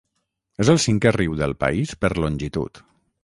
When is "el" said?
0.73-0.79